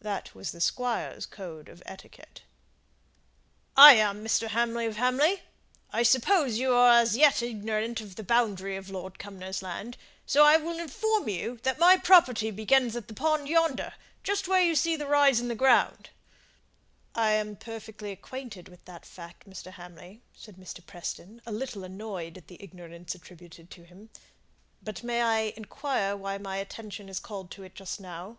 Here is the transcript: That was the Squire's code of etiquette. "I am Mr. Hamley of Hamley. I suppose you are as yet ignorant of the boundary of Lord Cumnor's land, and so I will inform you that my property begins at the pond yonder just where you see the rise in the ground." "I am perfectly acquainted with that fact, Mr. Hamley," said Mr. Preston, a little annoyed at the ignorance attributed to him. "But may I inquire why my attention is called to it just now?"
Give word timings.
That 0.00 0.34
was 0.34 0.50
the 0.50 0.60
Squire's 0.60 1.26
code 1.26 1.68
of 1.68 1.80
etiquette. 1.86 2.42
"I 3.76 3.92
am 3.94 4.24
Mr. 4.24 4.48
Hamley 4.48 4.84
of 4.86 4.96
Hamley. 4.96 5.42
I 5.92 6.02
suppose 6.02 6.58
you 6.58 6.72
are 6.74 6.98
as 6.98 7.16
yet 7.16 7.40
ignorant 7.40 8.00
of 8.00 8.16
the 8.16 8.24
boundary 8.24 8.74
of 8.74 8.90
Lord 8.90 9.20
Cumnor's 9.20 9.62
land, 9.62 9.94
and 9.94 9.96
so 10.26 10.44
I 10.44 10.56
will 10.56 10.80
inform 10.80 11.28
you 11.28 11.60
that 11.62 11.78
my 11.78 11.96
property 11.96 12.50
begins 12.50 12.96
at 12.96 13.06
the 13.06 13.14
pond 13.14 13.48
yonder 13.48 13.94
just 14.24 14.48
where 14.48 14.60
you 14.60 14.74
see 14.74 14.96
the 14.96 15.06
rise 15.06 15.38
in 15.38 15.46
the 15.46 15.54
ground." 15.54 16.10
"I 17.14 17.30
am 17.30 17.54
perfectly 17.54 18.10
acquainted 18.10 18.68
with 18.68 18.84
that 18.86 19.06
fact, 19.06 19.48
Mr. 19.48 19.70
Hamley," 19.74 20.20
said 20.34 20.56
Mr. 20.56 20.84
Preston, 20.84 21.42
a 21.46 21.52
little 21.52 21.84
annoyed 21.84 22.36
at 22.36 22.48
the 22.48 22.60
ignorance 22.60 23.14
attributed 23.14 23.70
to 23.70 23.84
him. 23.84 24.10
"But 24.82 25.04
may 25.04 25.22
I 25.22 25.38
inquire 25.56 26.16
why 26.16 26.38
my 26.38 26.56
attention 26.56 27.08
is 27.08 27.20
called 27.20 27.52
to 27.52 27.62
it 27.62 27.76
just 27.76 28.00
now?" 28.00 28.38